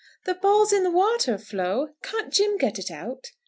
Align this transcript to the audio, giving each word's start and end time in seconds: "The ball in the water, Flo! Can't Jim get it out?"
"The 0.23 0.33
ball 0.33 0.65
in 0.73 0.81
the 0.81 0.89
water, 0.89 1.37
Flo! 1.37 1.89
Can't 2.01 2.33
Jim 2.33 2.57
get 2.57 2.79
it 2.79 2.89
out?" 2.89 3.33